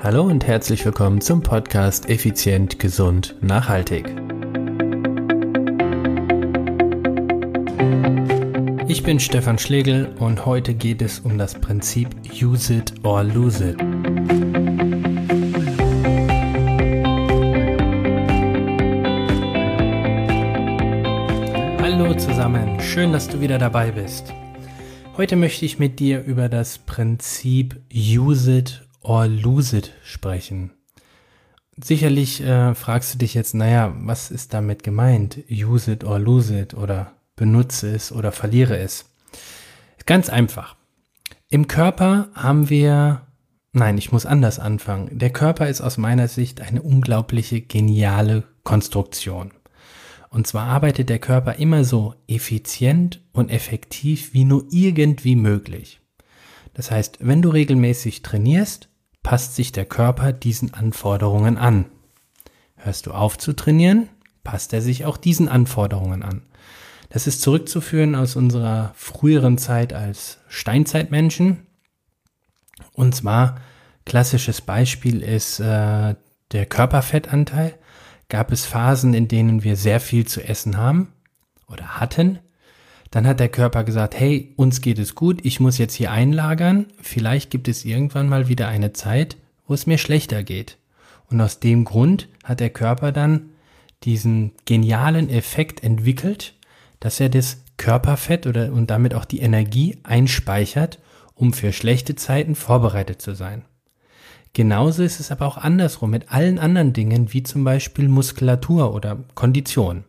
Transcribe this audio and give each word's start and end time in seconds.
Hallo 0.00 0.22
und 0.22 0.46
herzlich 0.46 0.84
willkommen 0.84 1.20
zum 1.20 1.42
Podcast 1.42 2.08
Effizient, 2.08 2.78
Gesund, 2.78 3.34
Nachhaltig. 3.40 4.06
Ich 8.86 9.02
bin 9.02 9.18
Stefan 9.18 9.58
Schlegel 9.58 10.14
und 10.20 10.46
heute 10.46 10.74
geht 10.74 11.02
es 11.02 11.18
um 11.18 11.36
das 11.36 11.56
Prinzip 11.56 12.10
Use 12.40 12.74
it 12.74 12.94
or 13.02 13.24
lose 13.24 13.70
it. 13.70 13.76
Hallo 21.82 22.14
zusammen, 22.14 22.78
schön, 22.78 23.12
dass 23.12 23.26
du 23.26 23.40
wieder 23.40 23.58
dabei 23.58 23.90
bist. 23.90 24.32
Heute 25.16 25.34
möchte 25.34 25.64
ich 25.64 25.80
mit 25.80 25.98
dir 25.98 26.22
über 26.22 26.48
das 26.48 26.78
Prinzip 26.78 27.80
Use 27.92 28.58
it 28.58 28.87
or 29.00 29.26
lose 29.26 29.76
it 29.76 29.92
sprechen. 30.02 30.72
Sicherlich 31.80 32.42
äh, 32.42 32.74
fragst 32.74 33.14
du 33.14 33.18
dich 33.18 33.34
jetzt, 33.34 33.54
naja, 33.54 33.94
was 34.00 34.30
ist 34.30 34.52
damit 34.52 34.82
gemeint? 34.82 35.38
Use 35.50 35.92
it 35.92 36.04
or 36.04 36.18
lose 36.18 36.58
it 36.58 36.74
oder 36.74 37.12
benutze 37.36 37.94
es 37.94 38.10
oder 38.10 38.32
verliere 38.32 38.78
es. 38.78 39.06
Ganz 40.06 40.28
einfach. 40.28 40.76
Im 41.48 41.68
Körper 41.68 42.28
haben 42.34 42.68
wir, 42.68 43.22
nein, 43.72 43.96
ich 43.96 44.10
muss 44.10 44.26
anders 44.26 44.58
anfangen. 44.58 45.18
Der 45.18 45.30
Körper 45.30 45.68
ist 45.68 45.80
aus 45.80 45.98
meiner 45.98 46.28
Sicht 46.28 46.60
eine 46.60 46.82
unglaubliche, 46.82 47.60
geniale 47.60 48.44
Konstruktion. 48.64 49.52
Und 50.30 50.46
zwar 50.46 50.66
arbeitet 50.66 51.08
der 51.08 51.20
Körper 51.20 51.54
immer 51.54 51.84
so 51.84 52.14
effizient 52.26 53.22
und 53.32 53.50
effektiv 53.50 54.34
wie 54.34 54.44
nur 54.44 54.66
irgendwie 54.70 55.36
möglich. 55.36 56.00
Das 56.78 56.92
heißt, 56.92 57.18
wenn 57.22 57.42
du 57.42 57.48
regelmäßig 57.48 58.22
trainierst, 58.22 58.88
passt 59.24 59.56
sich 59.56 59.72
der 59.72 59.84
Körper 59.84 60.32
diesen 60.32 60.74
Anforderungen 60.74 61.58
an. 61.58 61.86
Hörst 62.76 63.06
du 63.06 63.10
auf 63.10 63.36
zu 63.36 63.52
trainieren, 63.52 64.08
passt 64.44 64.72
er 64.72 64.80
sich 64.80 65.04
auch 65.04 65.16
diesen 65.16 65.48
Anforderungen 65.48 66.22
an. 66.22 66.42
Das 67.08 67.26
ist 67.26 67.42
zurückzuführen 67.42 68.14
aus 68.14 68.36
unserer 68.36 68.92
früheren 68.94 69.58
Zeit 69.58 69.92
als 69.92 70.38
Steinzeitmenschen. 70.46 71.66
Und 72.92 73.12
zwar, 73.12 73.60
klassisches 74.06 74.60
Beispiel 74.60 75.24
ist 75.24 75.58
äh, 75.58 76.14
der 76.52 76.66
Körperfettanteil. 76.66 77.74
Gab 78.28 78.52
es 78.52 78.66
Phasen, 78.66 79.14
in 79.14 79.26
denen 79.26 79.64
wir 79.64 79.74
sehr 79.74 79.98
viel 79.98 80.28
zu 80.28 80.44
essen 80.44 80.76
haben 80.76 81.12
oder 81.66 81.98
hatten. 81.98 82.38
Dann 83.10 83.26
hat 83.26 83.40
der 83.40 83.48
Körper 83.48 83.84
gesagt, 83.84 84.18
hey, 84.18 84.52
uns 84.56 84.80
geht 84.80 84.98
es 84.98 85.14
gut, 85.14 85.44
ich 85.44 85.60
muss 85.60 85.78
jetzt 85.78 85.94
hier 85.94 86.12
einlagern. 86.12 86.86
Vielleicht 87.00 87.50
gibt 87.50 87.68
es 87.68 87.84
irgendwann 87.84 88.28
mal 88.28 88.48
wieder 88.48 88.68
eine 88.68 88.92
Zeit, 88.92 89.36
wo 89.66 89.74
es 89.74 89.86
mir 89.86 89.98
schlechter 89.98 90.42
geht. 90.42 90.76
Und 91.30 91.40
aus 91.40 91.60
dem 91.60 91.84
Grund 91.84 92.28
hat 92.44 92.60
der 92.60 92.70
Körper 92.70 93.12
dann 93.12 93.50
diesen 94.04 94.52
genialen 94.64 95.28
Effekt 95.28 95.82
entwickelt, 95.82 96.54
dass 97.00 97.20
er 97.20 97.28
das 97.28 97.62
Körperfett 97.76 98.46
oder 98.46 98.72
und 98.72 98.90
damit 98.90 99.14
auch 99.14 99.24
die 99.24 99.40
Energie 99.40 99.98
einspeichert, 100.02 100.98
um 101.34 101.52
für 101.52 101.72
schlechte 101.72 102.16
Zeiten 102.16 102.54
vorbereitet 102.54 103.22
zu 103.22 103.34
sein. 103.34 103.64
Genauso 104.52 105.02
ist 105.02 105.20
es 105.20 105.30
aber 105.30 105.46
auch 105.46 105.56
andersrum 105.56 106.10
mit 106.10 106.32
allen 106.32 106.58
anderen 106.58 106.92
Dingen, 106.92 107.32
wie 107.32 107.42
zum 107.42 107.64
Beispiel 107.64 108.08
Muskulatur 108.08 108.94
oder 108.94 109.24
Kondition. 109.34 110.04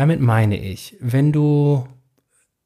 Damit 0.00 0.22
meine 0.22 0.58
ich, 0.58 0.96
wenn 0.98 1.30
du 1.30 1.86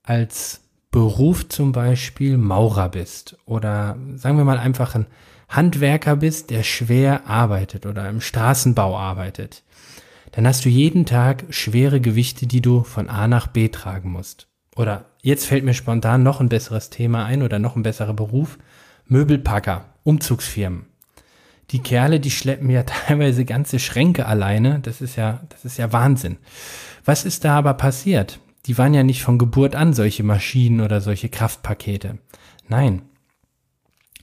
als 0.04 0.60
Beruf 0.92 1.48
zum 1.48 1.72
Beispiel 1.72 2.38
Maurer 2.38 2.88
bist 2.88 3.36
oder 3.44 3.96
sagen 4.14 4.36
wir 4.36 4.44
mal 4.44 4.60
einfach 4.60 4.94
ein 4.94 5.06
Handwerker 5.48 6.14
bist, 6.14 6.50
der 6.50 6.62
schwer 6.62 7.26
arbeitet 7.26 7.86
oder 7.86 8.08
im 8.08 8.20
Straßenbau 8.20 8.96
arbeitet, 8.96 9.64
dann 10.30 10.46
hast 10.46 10.64
du 10.64 10.68
jeden 10.68 11.06
Tag 11.06 11.46
schwere 11.50 12.00
Gewichte, 12.00 12.46
die 12.46 12.62
du 12.62 12.84
von 12.84 13.08
A 13.08 13.26
nach 13.26 13.48
B 13.48 13.68
tragen 13.68 14.12
musst. 14.12 14.46
Oder 14.76 15.06
jetzt 15.20 15.46
fällt 15.46 15.64
mir 15.64 15.74
spontan 15.74 16.22
noch 16.22 16.40
ein 16.40 16.48
besseres 16.48 16.88
Thema 16.88 17.24
ein 17.24 17.42
oder 17.42 17.58
noch 17.58 17.74
ein 17.74 17.82
besserer 17.82 18.14
Beruf. 18.14 18.58
Möbelpacker, 19.06 19.86
Umzugsfirmen. 20.04 20.86
Die 21.70 21.80
Kerle, 21.80 22.20
die 22.20 22.30
schleppen 22.30 22.70
ja 22.70 22.82
teilweise 22.86 23.44
ganze 23.44 23.78
Schränke 23.78 24.26
alleine. 24.26 24.80
Das 24.80 25.00
ist 25.00 25.16
ja, 25.16 25.42
das 25.48 25.64
ist 25.64 25.78
ja 25.78 25.92
Wahnsinn. 25.92 26.38
Was 27.04 27.24
ist 27.24 27.44
da 27.44 27.56
aber 27.58 27.74
passiert? 27.74 28.40
Die 28.66 28.78
waren 28.78 28.94
ja 28.94 29.02
nicht 29.02 29.22
von 29.22 29.38
Geburt 29.38 29.74
an 29.74 29.92
solche 29.92 30.22
Maschinen 30.22 30.80
oder 30.80 31.00
solche 31.00 31.28
Kraftpakete. 31.28 32.18
Nein. 32.68 33.02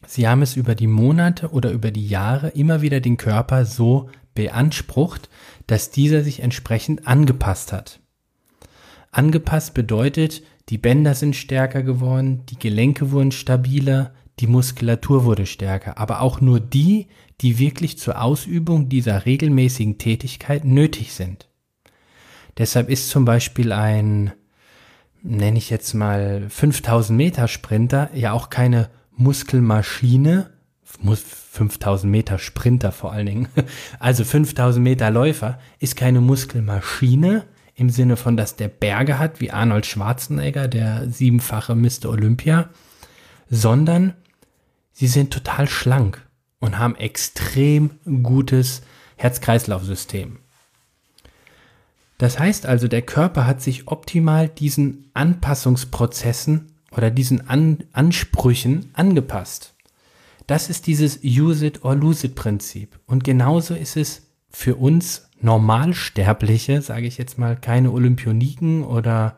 Sie 0.08 0.28
haben 0.28 0.42
es 0.42 0.56
über 0.56 0.74
die 0.74 0.88
Monate 0.88 1.50
oder 1.52 1.72
über 1.72 1.92
die 1.92 2.08
Jahre 2.08 2.50
immer 2.50 2.82
wieder 2.82 3.00
den 3.02 3.18
Körper 3.18 3.66
so 3.66 4.10
beansprucht, 4.34 5.30
dass 5.68 5.92
dieser 5.92 6.24
sich 6.24 6.42
entsprechend 6.42 7.08
angepasst 7.08 7.72
hat. 7.72 8.00
Angepasst 9.12 9.74
bedeutet, 9.74 10.42
die 10.70 10.78
Bänder 10.78 11.16
sind 11.16 11.36
stärker 11.36 11.84
geworden, 11.84 12.46
die 12.50 12.58
Gelenke 12.58 13.12
wurden 13.12 13.32
stabiler, 13.32 14.14
die 14.40 14.48
Muskulatur 14.48 15.26
wurde 15.26 15.46
stärker, 15.46 15.98
aber 15.98 16.22
auch 16.22 16.42
nur 16.42 16.60
die, 16.60 17.08
die 17.42 17.60
wirklich 17.60 17.98
zur 17.98 18.22
Ausübung 18.22 18.90
dieser 18.90 19.26
regelmäßigen 19.26 19.98
Tätigkeit 19.98 20.66
nötig 20.66 21.14
sind. 21.14 21.48
Deshalb 22.58 22.90
ist 22.90 23.10
zum 23.10 23.26
Beispiel 23.26 23.72
ein, 23.72 24.32
nenne 25.22 25.58
ich 25.58 25.70
jetzt 25.70 25.94
mal 25.94 26.50
5000 26.50 27.16
Meter 27.16 27.48
Sprinter 27.48 28.10
ja 28.14 28.34
auch 28.34 28.50
keine 28.50 28.90
Muskelmaschine, 29.16 30.50
muss 31.02 31.22
5000 31.22 32.12
Meter 32.12 32.38
Sprinter 32.40 32.92
vor 32.92 33.12
allen 33.12 33.26
Dingen, 33.26 33.48
also 34.00 34.24
5000 34.24 34.84
Meter 34.84 35.10
Läufer, 35.10 35.60
ist 35.80 35.96
keine 35.96 36.22
Muskelmaschine 36.22 37.46
im 37.76 37.90
Sinne 37.90 38.18
von, 38.18 38.38
dass 38.38 38.56
der 38.56 38.68
Berge 38.68 39.18
hat, 39.18 39.40
wie 39.40 39.52
Arnold 39.52 39.86
Schwarzenegger, 39.86 40.68
der 40.68 41.10
siebenfache 41.10 41.76
Mr. 41.76 42.10
Olympia, 42.10 42.70
sondern 43.52 44.14
sie 44.94 45.08
sind 45.08 45.32
total 45.32 45.70
schlank 45.70 46.26
und 46.60 46.80
haben 46.80 46.96
extrem 46.96 47.92
gutes 48.24 48.82
Herz-Kreislauf-System. 49.18 50.40
Das 52.18 52.40
heißt 52.40 52.66
also, 52.66 52.88
der 52.88 53.02
Körper 53.02 53.46
hat 53.46 53.62
sich 53.62 53.88
optimal 53.88 54.48
diesen 54.48 55.10
Anpassungsprozessen 55.14 56.72
oder 56.92 57.12
diesen 57.12 57.50
An 57.50 57.84
Ansprüchen 57.94 58.90
angepasst. 58.94 59.74
Das 60.48 60.70
ist 60.70 60.88
dieses 60.88 61.20
Use 61.24 61.66
it 61.66 61.84
or 61.84 61.96
lose 61.96 62.28
it 62.28 62.36
Prinzip. 62.36 63.00
Und 63.06 63.24
genauso 63.24 63.74
ist 63.74 63.98
es 63.98 64.28
für 64.50 64.76
uns 64.76 65.30
Normalsterbliche, 65.40 66.82
sage 66.82 67.08
ich 67.08 67.18
jetzt 67.18 67.38
mal, 67.38 67.56
keine 67.56 67.92
Olympioniken 67.92 68.84
oder 68.84 69.38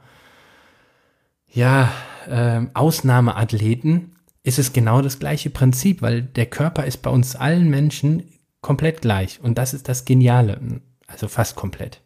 ja, 1.53 1.91
äh, 2.27 2.61
Ausnahmeathleten, 2.73 4.15
ist 4.43 4.59
es 4.59 4.73
genau 4.73 5.01
das 5.01 5.19
gleiche 5.19 5.49
Prinzip, 5.49 6.01
weil 6.01 6.21
der 6.21 6.47
Körper 6.47 6.85
ist 6.85 7.01
bei 7.01 7.09
uns 7.09 7.35
allen 7.35 7.69
Menschen 7.69 8.23
komplett 8.61 9.01
gleich. 9.01 9.39
Und 9.41 9.57
das 9.57 9.73
ist 9.73 9.87
das 9.87 10.03
Geniale, 10.03 10.59
also 11.07 11.27
fast 11.27 11.55
komplett. 11.55 12.01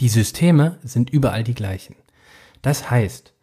Die 0.00 0.08
Systeme 0.08 0.78
sind 0.82 1.10
überall 1.10 1.44
die 1.44 1.54
gleichen. 1.54 1.96
Das 2.62 2.90
heißt, 2.90 3.34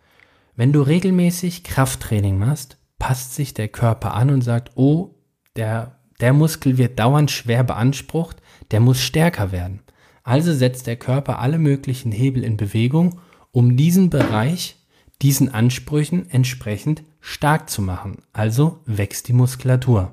wenn 0.55 0.71
du 0.71 0.81
regelmäßig 0.81 1.63
Krafttraining 1.63 2.37
machst, 2.37 2.77
passt 2.99 3.35
sich 3.35 3.53
der 3.53 3.67
Körper 3.67 4.13
an 4.13 4.29
und 4.29 4.41
sagt, 4.41 4.71
oh, 4.75 5.15
der, 5.55 5.99
der 6.19 6.33
Muskel 6.33 6.77
wird 6.77 6.99
dauernd 6.99 7.31
schwer 7.31 7.63
beansprucht, 7.63 8.37
der 8.71 8.79
muss 8.79 9.01
stärker 9.01 9.51
werden. 9.51 9.81
Also 10.23 10.53
setzt 10.53 10.87
der 10.87 10.95
Körper 10.95 11.39
alle 11.39 11.57
möglichen 11.57 12.11
Hebel 12.11 12.43
in 12.43 12.55
Bewegung, 12.55 13.19
um 13.53 13.77
diesen 13.77 14.09
Bereich, 14.09 14.75
diesen 15.21 15.53
Ansprüchen 15.53 16.29
entsprechend 16.29 17.03
stark 17.21 17.69
zu 17.69 17.81
machen. 17.81 18.17
Also 18.33 18.79
wächst 18.85 19.29
die 19.29 19.33
Muskulatur. 19.33 20.11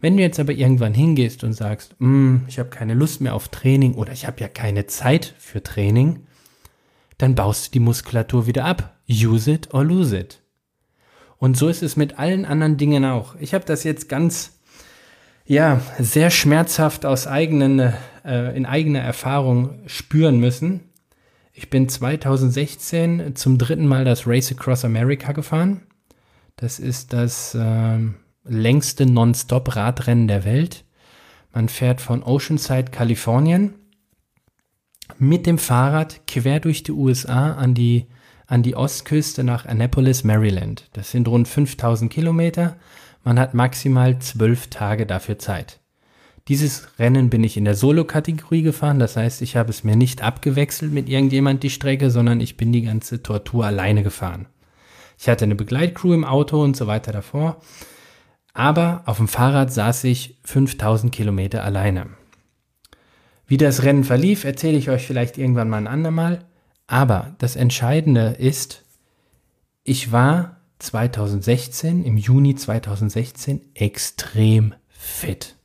Wenn 0.00 0.16
du 0.16 0.22
jetzt 0.22 0.38
aber 0.38 0.52
irgendwann 0.52 0.92
hingehst 0.92 1.42
und 1.44 1.54
sagst, 1.54 1.94
mm, 1.98 2.38
ich 2.46 2.58
habe 2.58 2.68
keine 2.68 2.94
Lust 2.94 3.20
mehr 3.20 3.34
auf 3.34 3.48
Training 3.48 3.94
oder 3.94 4.12
ich 4.12 4.26
habe 4.26 4.40
ja 4.40 4.48
keine 4.48 4.86
Zeit 4.86 5.34
für 5.38 5.62
Training, 5.62 6.26
dann 7.16 7.34
baust 7.34 7.68
du 7.68 7.70
die 7.72 7.80
Muskulatur 7.80 8.46
wieder 8.46 8.64
ab. 8.64 8.96
Use 9.08 9.50
it 9.50 9.72
or 9.72 9.84
lose 9.84 10.16
it. 10.16 10.40
Und 11.38 11.56
so 11.56 11.68
ist 11.68 11.82
es 11.82 11.96
mit 11.96 12.18
allen 12.18 12.44
anderen 12.44 12.76
Dingen 12.76 13.04
auch. 13.04 13.36
Ich 13.36 13.54
habe 13.54 13.64
das 13.64 13.84
jetzt 13.84 14.08
ganz, 14.08 14.58
ja, 15.46 15.80
sehr 15.98 16.30
schmerzhaft 16.30 17.06
aus 17.06 17.26
eigenen, 17.26 17.94
äh, 18.24 18.56
in 18.56 18.66
eigener 18.66 19.00
Erfahrung 19.00 19.80
spüren 19.86 20.38
müssen. 20.38 20.87
Ich 21.58 21.70
bin 21.70 21.88
2016 21.88 23.34
zum 23.34 23.58
dritten 23.58 23.88
Mal 23.88 24.04
das 24.04 24.28
Race 24.28 24.52
Across 24.52 24.84
America 24.84 25.32
gefahren. 25.32 25.82
Das 26.54 26.78
ist 26.78 27.12
das 27.12 27.52
äh, 27.56 27.98
längste 28.44 29.06
Non-Stop-Radrennen 29.06 30.28
der 30.28 30.44
Welt. 30.44 30.84
Man 31.52 31.68
fährt 31.68 32.00
von 32.00 32.22
Oceanside, 32.22 32.92
Kalifornien, 32.92 33.74
mit 35.18 35.46
dem 35.46 35.58
Fahrrad 35.58 36.28
quer 36.28 36.60
durch 36.60 36.84
die 36.84 36.92
USA 36.92 37.54
an 37.54 37.74
die 37.74 38.06
an 38.46 38.62
die 38.62 38.76
Ostküste 38.76 39.42
nach 39.42 39.66
Annapolis, 39.66 40.22
Maryland. 40.22 40.88
Das 40.92 41.10
sind 41.10 41.26
rund 41.26 41.48
5000 41.48 42.08
Kilometer. 42.08 42.76
man 43.24 43.36
hat 43.36 43.54
maximal 43.54 44.20
zwölf 44.20 44.68
Tage 44.68 45.06
dafür 45.06 45.40
Zeit. 45.40 45.80
Dieses 46.48 46.98
Rennen 46.98 47.28
bin 47.28 47.44
ich 47.44 47.58
in 47.58 47.66
der 47.66 47.74
Solo-Kategorie 47.74 48.62
gefahren, 48.62 48.98
das 48.98 49.16
heißt, 49.18 49.42
ich 49.42 49.54
habe 49.54 49.68
es 49.68 49.84
mir 49.84 49.96
nicht 49.96 50.22
abgewechselt 50.22 50.92
mit 50.92 51.06
irgendjemand 51.10 51.62
die 51.62 51.68
Strecke, 51.68 52.10
sondern 52.10 52.40
ich 52.40 52.56
bin 52.56 52.72
die 52.72 52.82
ganze 52.82 53.22
Tortur 53.22 53.66
alleine 53.66 54.02
gefahren. 54.02 54.46
Ich 55.18 55.28
hatte 55.28 55.44
eine 55.44 55.56
Begleitcrew 55.56 56.14
im 56.14 56.24
Auto 56.24 56.62
und 56.62 56.74
so 56.74 56.86
weiter 56.86 57.12
davor, 57.12 57.60
aber 58.54 59.02
auf 59.04 59.18
dem 59.18 59.28
Fahrrad 59.28 59.70
saß 59.70 60.04
ich 60.04 60.38
5000 60.44 61.12
Kilometer 61.12 61.64
alleine. 61.64 62.06
Wie 63.46 63.58
das 63.58 63.82
Rennen 63.82 64.04
verlief, 64.04 64.44
erzähle 64.44 64.78
ich 64.78 64.88
euch 64.88 65.06
vielleicht 65.06 65.36
irgendwann 65.36 65.68
mal 65.68 65.78
ein 65.78 65.86
andermal, 65.86 66.46
aber 66.86 67.34
das 67.38 67.56
Entscheidende 67.56 68.36
ist, 68.38 68.84
ich 69.84 70.12
war 70.12 70.56
2016, 70.78 72.04
im 72.04 72.16
Juni 72.16 72.54
2016, 72.54 73.60
extrem 73.74 74.74
fit. 74.88 75.57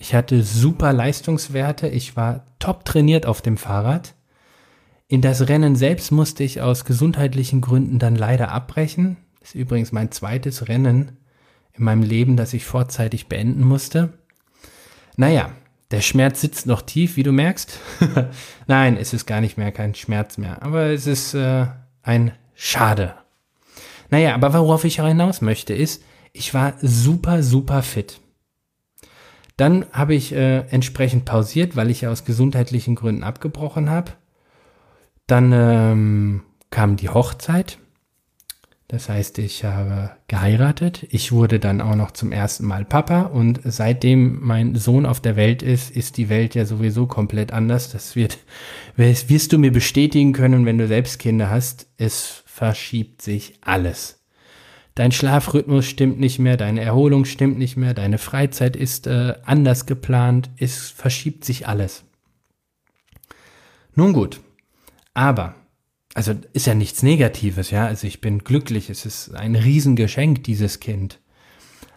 Ich 0.00 0.14
hatte 0.14 0.44
super 0.44 0.92
Leistungswerte, 0.92 1.88
ich 1.88 2.16
war 2.16 2.46
top 2.60 2.84
trainiert 2.84 3.26
auf 3.26 3.42
dem 3.42 3.56
Fahrrad. 3.56 4.14
In 5.08 5.22
das 5.22 5.48
Rennen 5.48 5.74
selbst 5.74 6.12
musste 6.12 6.44
ich 6.44 6.60
aus 6.60 6.84
gesundheitlichen 6.84 7.60
Gründen 7.60 7.98
dann 7.98 8.14
leider 8.14 8.52
abbrechen. 8.52 9.16
Das 9.40 9.50
ist 9.50 9.54
übrigens 9.56 9.90
mein 9.90 10.12
zweites 10.12 10.68
Rennen 10.68 11.16
in 11.72 11.82
meinem 11.82 12.02
Leben, 12.02 12.36
das 12.36 12.54
ich 12.54 12.64
vorzeitig 12.64 13.26
beenden 13.26 13.64
musste. 13.64 14.12
Naja, 15.16 15.50
der 15.90 16.00
Schmerz 16.00 16.42
sitzt 16.42 16.66
noch 16.66 16.82
tief, 16.82 17.16
wie 17.16 17.24
du 17.24 17.32
merkst. 17.32 17.80
Nein, 18.68 18.96
es 18.96 19.12
ist 19.12 19.26
gar 19.26 19.40
nicht 19.40 19.58
mehr 19.58 19.72
kein 19.72 19.96
Schmerz 19.96 20.38
mehr, 20.38 20.62
aber 20.62 20.90
es 20.90 21.08
ist 21.08 21.34
äh, 21.34 21.66
ein 22.02 22.32
Schade. 22.54 23.14
Naja, 24.10 24.34
aber 24.34 24.52
worauf 24.52 24.84
ich 24.84 25.00
hinaus 25.00 25.40
möchte, 25.40 25.74
ist, 25.74 26.04
ich 26.32 26.54
war 26.54 26.74
super, 26.80 27.42
super 27.42 27.82
fit. 27.82 28.20
Dann 29.58 29.86
habe 29.92 30.14
ich 30.14 30.32
äh, 30.32 30.60
entsprechend 30.70 31.24
pausiert, 31.24 31.74
weil 31.74 31.90
ich 31.90 32.02
ja 32.02 32.10
aus 32.10 32.24
gesundheitlichen 32.24 32.94
Gründen 32.94 33.24
abgebrochen 33.24 33.90
habe. 33.90 34.12
Dann 35.26 35.52
ähm, 35.52 36.42
kam 36.70 36.96
die 36.96 37.08
Hochzeit. 37.08 37.78
Das 38.86 39.08
heißt, 39.08 39.38
ich 39.38 39.64
habe 39.64 40.12
geheiratet. 40.28 41.06
Ich 41.10 41.32
wurde 41.32 41.58
dann 41.58 41.80
auch 41.80 41.96
noch 41.96 42.12
zum 42.12 42.30
ersten 42.30 42.66
Mal 42.66 42.84
Papa 42.84 43.22
und 43.22 43.60
seitdem 43.64 44.38
mein 44.40 44.76
Sohn 44.76 45.04
auf 45.04 45.20
der 45.20 45.34
Welt 45.34 45.62
ist, 45.62 45.90
ist 45.90 46.18
die 46.18 46.28
Welt 46.28 46.54
ja 46.54 46.64
sowieso 46.64 47.08
komplett 47.08 47.52
anders. 47.52 47.90
Das 47.90 48.14
wird, 48.14 48.38
wirst 48.96 49.52
du 49.52 49.58
mir 49.58 49.72
bestätigen 49.72 50.32
können, 50.32 50.66
wenn 50.66 50.78
du 50.78 50.86
selbst 50.86 51.18
Kinder 51.18 51.50
hast. 51.50 51.88
Es 51.98 52.44
verschiebt 52.46 53.22
sich 53.22 53.58
alles. 53.60 54.17
Dein 54.98 55.12
Schlafrhythmus 55.12 55.86
stimmt 55.86 56.18
nicht 56.18 56.40
mehr, 56.40 56.56
deine 56.56 56.80
Erholung 56.80 57.24
stimmt 57.24 57.56
nicht 57.56 57.76
mehr, 57.76 57.94
deine 57.94 58.18
Freizeit 58.18 58.74
ist 58.74 59.06
äh, 59.06 59.34
anders 59.44 59.86
geplant, 59.86 60.50
es 60.56 60.90
verschiebt 60.90 61.44
sich 61.44 61.68
alles. 61.68 62.02
Nun 63.94 64.12
gut, 64.12 64.40
aber, 65.14 65.54
also 66.14 66.34
ist 66.52 66.66
ja 66.66 66.74
nichts 66.74 67.04
Negatives, 67.04 67.70
ja, 67.70 67.86
also 67.86 68.08
ich 68.08 68.20
bin 68.20 68.40
glücklich, 68.40 68.90
es 68.90 69.06
ist 69.06 69.36
ein 69.36 69.54
Riesengeschenk, 69.54 70.42
dieses 70.42 70.80
Kind. 70.80 71.20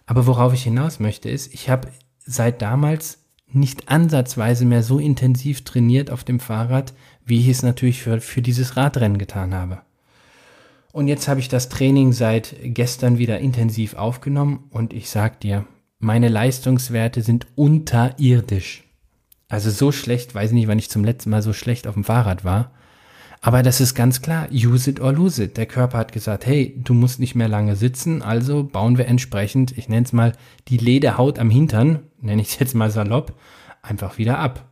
Aber 0.06 0.28
worauf 0.28 0.54
ich 0.54 0.62
hinaus 0.62 1.00
möchte, 1.00 1.28
ist, 1.28 1.52
ich 1.52 1.68
habe 1.68 1.88
seit 2.24 2.62
damals 2.62 3.18
nicht 3.48 3.88
ansatzweise 3.88 4.64
mehr 4.64 4.84
so 4.84 5.00
intensiv 5.00 5.64
trainiert 5.64 6.12
auf 6.12 6.22
dem 6.22 6.38
Fahrrad, 6.38 6.94
wie 7.24 7.40
ich 7.40 7.48
es 7.48 7.64
natürlich 7.64 8.00
für, 8.00 8.20
für 8.20 8.42
dieses 8.42 8.76
Radrennen 8.76 9.18
getan 9.18 9.54
habe. 9.54 9.82
Und 10.92 11.08
jetzt 11.08 11.26
habe 11.26 11.40
ich 11.40 11.48
das 11.48 11.70
Training 11.70 12.12
seit 12.12 12.54
gestern 12.62 13.18
wieder 13.18 13.40
intensiv 13.40 13.94
aufgenommen 13.94 14.64
und 14.70 14.92
ich 14.92 15.08
sag 15.08 15.40
dir, 15.40 15.64
meine 15.98 16.28
Leistungswerte 16.28 17.22
sind 17.22 17.46
unterirdisch. 17.54 18.84
Also 19.48 19.70
so 19.70 19.90
schlecht, 19.90 20.34
weiß 20.34 20.52
nicht, 20.52 20.68
wann 20.68 20.78
ich 20.78 20.90
zum 20.90 21.04
letzten 21.04 21.30
Mal 21.30 21.42
so 21.42 21.52
schlecht 21.52 21.86
auf 21.86 21.94
dem 21.94 22.04
Fahrrad 22.04 22.44
war. 22.44 22.72
Aber 23.40 23.62
das 23.62 23.80
ist 23.80 23.94
ganz 23.94 24.22
klar, 24.22 24.48
use 24.52 24.88
it 24.88 25.00
or 25.00 25.12
lose 25.12 25.42
it. 25.42 25.56
Der 25.56 25.66
Körper 25.66 25.98
hat 25.98 26.12
gesagt, 26.12 26.46
hey, 26.46 26.78
du 26.82 26.94
musst 26.94 27.20
nicht 27.20 27.34
mehr 27.34 27.48
lange 27.48 27.74
sitzen, 27.74 28.22
also 28.22 28.62
bauen 28.62 28.98
wir 28.98 29.06
entsprechend, 29.06 29.76
ich 29.76 29.88
nenne 29.88 30.04
es 30.04 30.12
mal 30.12 30.32
die 30.68 30.76
Lederhaut 30.76 31.38
am 31.38 31.50
Hintern, 31.50 32.00
nenne 32.20 32.42
ich 32.42 32.48
es 32.48 32.58
jetzt 32.58 32.74
mal 32.74 32.90
salopp, 32.90 33.34
einfach 33.82 34.18
wieder 34.18 34.38
ab. 34.38 34.71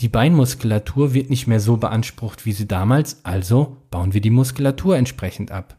Die 0.00 0.08
Beinmuskulatur 0.08 1.12
wird 1.12 1.28
nicht 1.28 1.46
mehr 1.46 1.60
so 1.60 1.76
beansprucht 1.76 2.46
wie 2.46 2.52
sie 2.52 2.66
damals, 2.66 3.22
also 3.24 3.76
bauen 3.90 4.14
wir 4.14 4.22
die 4.22 4.30
Muskulatur 4.30 4.96
entsprechend 4.96 5.50
ab. 5.50 5.76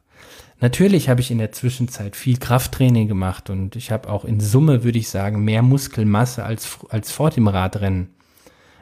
Natürlich 0.60 1.10
habe 1.10 1.22
ich 1.22 1.32
in 1.32 1.40
der 1.40 1.52
Zwischenzeit 1.52 2.16
viel 2.16 2.38
Krafttraining 2.38 3.08
gemacht 3.08 3.50
und 3.50 3.76
ich 3.76 3.90
habe 3.90 4.08
auch 4.10 4.24
in 4.24 4.40
Summe, 4.40 4.84
würde 4.84 5.00
ich 5.00 5.10
sagen, 5.10 5.44
mehr 5.44 5.64
Muskelmasse 5.64 6.44
als, 6.44 6.78
als 6.90 7.12
vor 7.12 7.32
dem 7.32 7.48
Radrennen. 7.48 8.10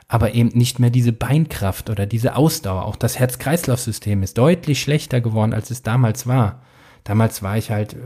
Aber 0.10 0.34
eben 0.34 0.50
nicht 0.50 0.80
mehr 0.80 0.90
diese 0.90 1.14
Beinkraft 1.14 1.90
oder 1.90 2.06
diese 2.06 2.36
Ausdauer. 2.36 2.84
Auch 2.84 2.98
das 2.98 3.18
Herz-Kreislauf-System 3.18 4.24
ist 4.24 4.38
deutlich 4.38 4.82
schlechter 4.82 5.22
geworden, 5.22 5.54
als 5.54 5.72
es 5.72 5.84
damals 5.84 6.28
war. 6.28 6.64
Damals 7.06 7.44
war 7.44 7.58
ich 7.58 7.72
halt 7.72 7.94
äh, 7.94 7.98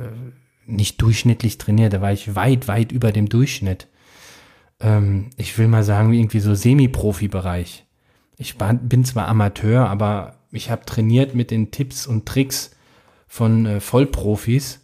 nicht 0.68 1.02
durchschnittlich 1.02 1.58
trainiert, 1.58 1.94
da 1.94 2.02
war 2.02 2.14
ich 2.14 2.36
weit, 2.36 2.68
weit 2.68 2.92
über 2.92 3.12
dem 3.12 3.28
Durchschnitt 3.28 3.88
ähm, 4.84 5.30
ich 5.38 5.58
will 5.58 5.68
mal 5.68 5.84
sagen, 5.84 6.14
irgendwie 6.14 6.42
so 6.42 6.54
Semi-Profi-Bereich. 6.54 7.86
Ich 8.38 8.58
bin 8.58 9.06
zwar 9.06 9.28
Amateur, 9.28 9.88
aber 9.90 10.36
ich 10.52 10.70
habe 10.70 10.86
trainiert 10.86 11.34
mit 11.34 11.50
den 11.50 11.72
Tipps 11.72 12.06
und 12.06 12.28
Tricks 12.28 12.72
von 13.28 13.66
äh, 13.66 13.80
Vollprofis 13.80 14.82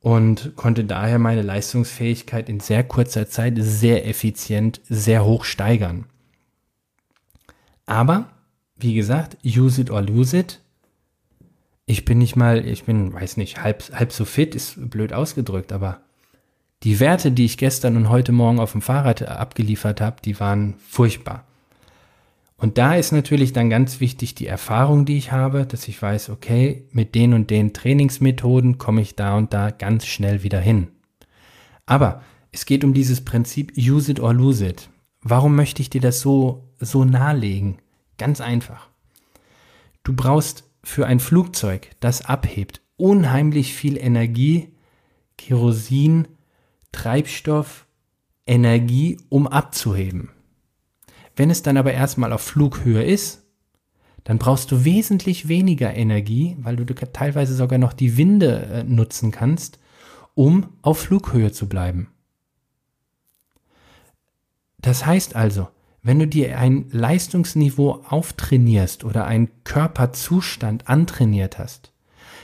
und 0.00 0.56
konnte 0.56 0.84
daher 0.84 1.18
meine 1.18 1.42
Leistungsfähigkeit 1.42 2.48
in 2.48 2.60
sehr 2.60 2.84
kurzer 2.84 3.28
Zeit 3.28 3.54
sehr 3.58 4.06
effizient, 4.08 4.80
sehr 4.88 5.24
hoch 5.24 5.44
steigern. 5.44 6.06
Aber, 7.86 8.30
wie 8.76 8.94
gesagt, 8.94 9.36
use 9.44 9.80
it 9.80 9.90
or 9.90 10.02
lose 10.02 10.36
it. 10.36 10.60
Ich 11.86 12.04
bin 12.04 12.18
nicht 12.18 12.36
mal, 12.36 12.66
ich 12.66 12.84
bin, 12.84 13.12
weiß 13.12 13.36
nicht, 13.36 13.62
halb, 13.62 13.82
halb 13.92 14.12
so 14.12 14.24
fit, 14.24 14.54
ist 14.54 14.90
blöd 14.90 15.12
ausgedrückt, 15.12 15.72
aber 15.72 16.02
die 16.82 16.98
Werte, 17.00 17.30
die 17.30 17.44
ich 17.44 17.58
gestern 17.58 17.96
und 17.96 18.08
heute 18.08 18.32
Morgen 18.32 18.58
auf 18.58 18.72
dem 18.72 18.82
Fahrrad 18.82 19.22
abgeliefert 19.22 20.00
habe, 20.00 20.16
die 20.24 20.40
waren 20.40 20.74
furchtbar. 20.88 21.44
Und 22.56 22.76
da 22.76 22.94
ist 22.94 23.12
natürlich 23.12 23.52
dann 23.52 23.70
ganz 23.70 24.00
wichtig 24.00 24.34
die 24.34 24.46
Erfahrung, 24.46 25.06
die 25.06 25.16
ich 25.16 25.32
habe, 25.32 25.64
dass 25.64 25.88
ich 25.88 26.00
weiß, 26.00 26.28
okay, 26.28 26.84
mit 26.92 27.14
den 27.14 27.32
und 27.32 27.48
den 27.50 27.72
Trainingsmethoden 27.72 28.76
komme 28.76 29.00
ich 29.00 29.16
da 29.16 29.36
und 29.36 29.54
da 29.54 29.70
ganz 29.70 30.06
schnell 30.06 30.42
wieder 30.42 30.60
hin. 30.60 30.88
Aber 31.86 32.22
es 32.52 32.66
geht 32.66 32.84
um 32.84 32.92
dieses 32.92 33.24
Prinzip 33.24 33.72
use 33.76 34.10
it 34.10 34.20
or 34.20 34.34
lose 34.34 34.66
it. 34.66 34.90
Warum 35.22 35.56
möchte 35.56 35.80
ich 35.80 35.88
dir 35.88 36.00
das 36.00 36.20
so, 36.20 36.68
so 36.78 37.04
nahelegen? 37.04 37.78
Ganz 38.18 38.40
einfach. 38.42 38.88
Du 40.02 40.14
brauchst 40.14 40.64
für 40.82 41.06
ein 41.06 41.20
Flugzeug, 41.20 41.90
das 42.00 42.24
abhebt, 42.24 42.80
unheimlich 42.96 43.74
viel 43.74 43.96
Energie, 43.96 44.68
Kerosin, 45.38 46.28
Treibstoff, 46.92 47.86
Energie, 48.46 49.18
um 49.28 49.46
abzuheben. 49.46 50.30
Wenn 51.36 51.50
es 51.50 51.62
dann 51.62 51.76
aber 51.76 51.92
erstmal 51.92 52.32
auf 52.32 52.42
Flughöhe 52.42 53.02
ist, 53.02 53.44
dann 54.24 54.38
brauchst 54.38 54.70
du 54.70 54.84
wesentlich 54.84 55.48
weniger 55.48 55.94
Energie, 55.94 56.56
weil 56.60 56.76
du 56.76 56.84
teilweise 56.94 57.54
sogar 57.54 57.78
noch 57.78 57.92
die 57.92 58.16
Winde 58.16 58.66
äh, 58.66 58.84
nutzen 58.84 59.30
kannst, 59.30 59.78
um 60.34 60.74
auf 60.82 60.98
Flughöhe 60.98 61.52
zu 61.52 61.68
bleiben. 61.68 62.08
Das 64.78 65.06
heißt 65.06 65.36
also, 65.36 65.68
wenn 66.02 66.18
du 66.18 66.26
dir 66.26 66.58
ein 66.58 66.86
Leistungsniveau 66.90 68.04
auftrainierst 68.08 69.04
oder 69.04 69.26
einen 69.26 69.50
Körperzustand 69.64 70.88
antrainiert 70.88 71.58
hast, 71.58 71.92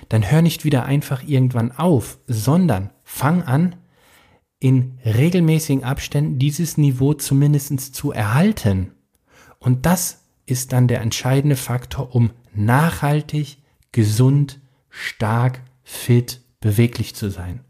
dann 0.08 0.30
hör 0.30 0.42
nicht 0.42 0.64
wieder 0.64 0.84
einfach 0.84 1.22
irgendwann 1.26 1.72
auf, 1.72 2.18
sondern 2.26 2.90
fang 3.02 3.42
an, 3.42 3.76
in 4.58 4.98
regelmäßigen 5.04 5.84
Abständen 5.84 6.38
dieses 6.38 6.78
Niveau 6.78 7.14
zumindest 7.14 7.94
zu 7.94 8.12
erhalten. 8.12 8.92
Und 9.58 9.86
das 9.86 10.22
ist 10.46 10.72
dann 10.72 10.88
der 10.88 11.00
entscheidende 11.00 11.56
Faktor, 11.56 12.14
um 12.14 12.30
nachhaltig, 12.54 13.58
gesund, 13.92 14.60
stark, 14.88 15.60
fit, 15.82 16.40
beweglich 16.60 17.14
zu 17.14 17.30
sein. 17.30 17.60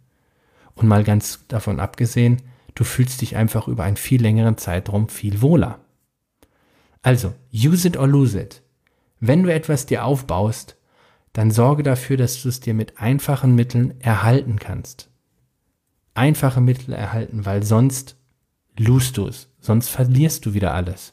Und 0.74 0.88
mal 0.88 1.04
ganz 1.04 1.40
davon 1.48 1.80
abgesehen, 1.80 2.42
du 2.74 2.84
fühlst 2.84 3.20
dich 3.20 3.36
einfach 3.36 3.66
über 3.66 3.84
einen 3.84 3.96
viel 3.96 4.22
längeren 4.22 4.58
Zeitraum 4.58 5.08
viel 5.08 5.40
wohler. 5.40 5.80
Also, 7.02 7.34
use 7.52 7.88
it 7.88 7.96
or 7.96 8.06
lose 8.06 8.38
it. 8.38 8.62
Wenn 9.18 9.42
du 9.42 9.52
etwas 9.52 9.86
dir 9.86 10.04
aufbaust, 10.04 10.76
dann 11.32 11.50
sorge 11.50 11.82
dafür, 11.82 12.16
dass 12.16 12.42
du 12.42 12.48
es 12.48 12.60
dir 12.60 12.74
mit 12.74 12.98
einfachen 12.98 13.54
Mitteln 13.54 14.00
erhalten 14.00 14.58
kannst 14.58 15.10
einfache 16.16 16.60
Mittel 16.60 16.94
erhalten, 16.94 17.44
weil 17.44 17.62
sonst 17.62 18.16
lust 18.78 19.16
du 19.16 19.26
es, 19.26 19.48
sonst 19.60 19.88
verlierst 19.88 20.46
du 20.46 20.54
wieder 20.54 20.74
alles. 20.74 21.12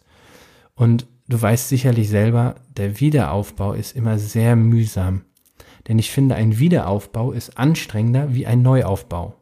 Und 0.75 1.07
du 1.27 1.41
weißt 1.41 1.69
sicherlich 1.69 2.10
selber, 2.10 2.55
der 2.75 3.00
Wiederaufbau 3.00 3.74
ist 3.74 3.95
immer 3.95 4.17
sehr 4.17 4.55
mühsam. 4.55 5.25
Denn 5.88 6.00
ich 6.00 6.12
finde, 6.12 6.36
ein 6.36 6.60
Wiederaufbau 6.60 7.31
ist 7.31 7.57
anstrengender 7.57 8.33
wie 8.33 8.48
ein 8.48 8.62
Neuaufbau. 8.62 9.36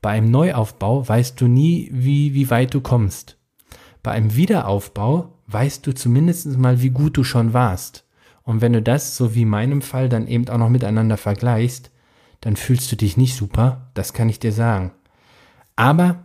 Bei 0.00 0.10
einem 0.10 0.30
Neuaufbau 0.30 1.06
weißt 1.06 1.40
du 1.40 1.46
nie, 1.46 1.90
wie, 1.92 2.34
wie 2.34 2.50
weit 2.50 2.72
du 2.72 2.80
kommst. 2.80 3.38
Bei 4.02 4.12
einem 4.12 4.34
Wiederaufbau 4.34 5.34
weißt 5.48 5.86
du 5.86 5.92
zumindest 5.92 6.56
mal, 6.56 6.80
wie 6.80 6.90
gut 6.90 7.16
du 7.16 7.24
schon 7.24 7.52
warst. 7.52 8.06
Und 8.42 8.60
wenn 8.60 8.72
du 8.72 8.80
das, 8.80 9.16
so 9.16 9.34
wie 9.34 9.42
in 9.42 9.48
meinem 9.48 9.82
Fall, 9.82 10.08
dann 10.08 10.26
eben 10.26 10.48
auch 10.48 10.58
noch 10.58 10.70
miteinander 10.70 11.16
vergleichst, 11.16 11.90
dann 12.40 12.56
fühlst 12.56 12.90
du 12.92 12.96
dich 12.96 13.16
nicht 13.16 13.34
super, 13.34 13.90
das 13.94 14.12
kann 14.12 14.28
ich 14.28 14.38
dir 14.38 14.52
sagen. 14.52 14.92
Aber 15.76 16.24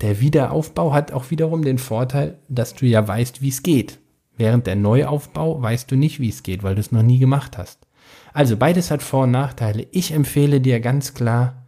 der 0.00 0.20
Wiederaufbau 0.20 0.92
hat 0.92 1.12
auch 1.12 1.30
wiederum 1.30 1.62
den 1.62 1.78
Vorteil, 1.78 2.38
dass 2.48 2.74
du 2.74 2.86
ja 2.86 3.06
weißt, 3.06 3.42
wie 3.42 3.48
es 3.48 3.62
geht. 3.62 3.98
Während 4.36 4.66
der 4.66 4.76
Neuaufbau 4.76 5.60
weißt 5.60 5.90
du 5.90 5.96
nicht, 5.96 6.20
wie 6.20 6.30
es 6.30 6.42
geht, 6.42 6.62
weil 6.62 6.74
du 6.74 6.80
es 6.80 6.92
noch 6.92 7.02
nie 7.02 7.18
gemacht 7.18 7.58
hast. 7.58 7.86
Also 8.32 8.56
beides 8.56 8.90
hat 8.90 9.02
Vor- 9.02 9.24
und 9.24 9.32
Nachteile. 9.32 9.86
Ich 9.90 10.12
empfehle 10.12 10.60
dir 10.60 10.80
ganz 10.80 11.14
klar, 11.14 11.66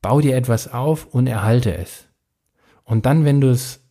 bau 0.00 0.20
dir 0.20 0.36
etwas 0.36 0.72
auf 0.72 1.06
und 1.06 1.26
erhalte 1.26 1.76
es. 1.76 2.06
Und 2.84 3.04
dann, 3.04 3.24
wenn 3.24 3.40
du 3.40 3.50
es 3.50 3.84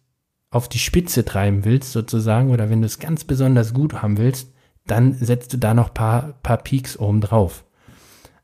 auf 0.50 0.70
die 0.70 0.80
Spitze 0.80 1.26
treiben 1.26 1.66
willst, 1.66 1.92
sozusagen, 1.92 2.50
oder 2.52 2.70
wenn 2.70 2.82
du 2.82 2.86
es 2.86 3.00
ganz 3.00 3.26
besonders 3.26 3.74
gut 3.74 4.02
haben 4.02 4.18
willst, 4.18 4.54
dann 4.86 5.14
setzt 5.14 5.54
du 5.54 5.58
da 5.58 5.74
noch 5.74 5.94
paar, 5.94 6.40
paar 6.42 6.58
Peaks 6.58 6.98
oben 6.98 7.20
drauf. 7.20 7.66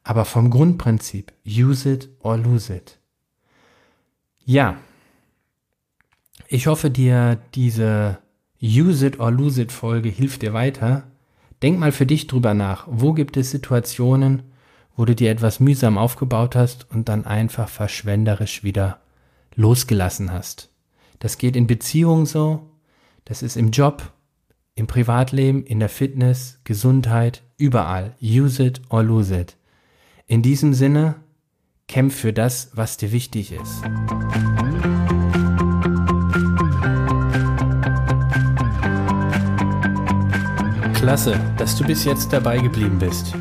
Aber 0.04 0.26
vom 0.26 0.50
Grundprinzip, 0.50 1.32
use 1.46 1.90
it 1.90 2.10
or 2.20 2.38
lose 2.38 2.74
it. 2.74 3.00
Ja. 4.46 4.78
Ich 6.48 6.68
hoffe 6.68 6.90
dir, 6.90 7.40
diese 7.56 8.20
Use 8.62 9.06
it 9.06 9.20
or 9.20 9.30
lose 9.30 9.62
it 9.62 9.72
Folge 9.72 10.10
hilft 10.10 10.42
dir 10.42 10.54
weiter. 10.54 11.04
Denk 11.62 11.80
mal 11.80 11.92
für 11.92 12.06
dich 12.06 12.28
drüber 12.28 12.54
nach. 12.54 12.88
Wo 12.90 13.14
gibt 13.14 13.36
es 13.36 13.52
Situationen, 13.52 14.44
wo 14.96 15.06
du 15.06 15.16
dir 15.16 15.32
etwas 15.32 15.60
mühsam 15.60 15.98
aufgebaut 15.98 16.56
hast 16.56 16.90
und 16.90 17.10
dann 17.10 17.26
einfach 17.26 17.68
verschwenderisch 17.68 18.64
wieder 18.64 19.00
losgelassen 19.56 20.32
hast? 20.32 20.70
Das 21.20 21.38
geht 21.38 21.56
in 21.56 21.68
Beziehungen 21.68 22.26
so, 22.26 22.70
das 23.26 23.42
ist 23.42 23.58
im 23.58 23.72
Job, 23.72 24.12
im 24.76 24.88
Privatleben, 24.88 25.64
in 25.64 25.80
der 25.80 25.90
Fitness, 25.90 26.60
Gesundheit, 26.64 27.44
überall. 27.58 28.16
Use 28.22 28.64
it 28.64 28.82
or 28.90 29.04
lose 29.04 29.38
it. 29.38 29.58
In 30.34 30.42
diesem 30.42 30.74
Sinne, 30.74 31.14
kämpf 31.88 32.16
für 32.16 32.34
das, 32.34 32.72
was 32.74 32.98
dir 32.98 33.12
wichtig 33.12 33.52
ist. 33.52 33.84
Klasse, 40.96 41.40
dass 41.58 41.78
du 41.78 41.86
bis 41.86 42.04
jetzt 42.04 42.34
dabei 42.34 42.58
geblieben 42.58 42.98
bist. 42.98 43.36